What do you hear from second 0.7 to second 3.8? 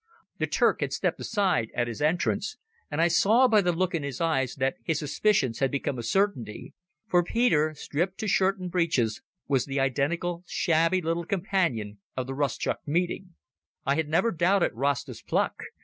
had stepped aside at his entrance, and I saw by the